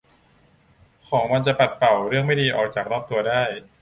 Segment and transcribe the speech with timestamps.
[1.07, 3.43] ของมันจะปัดเป่าเรื่องไม่ดีออกจากรอบตัวได้